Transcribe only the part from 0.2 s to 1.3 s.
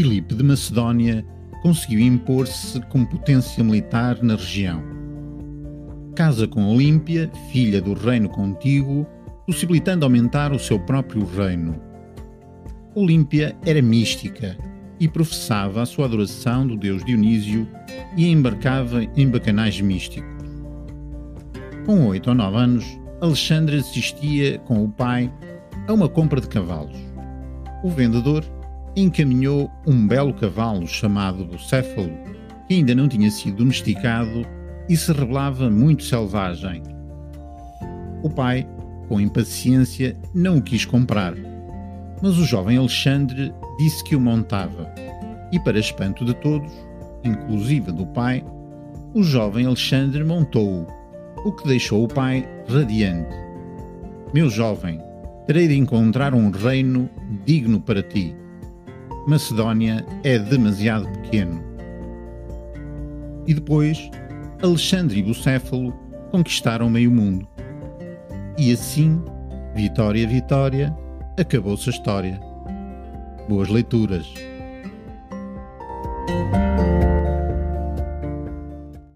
de Macedónia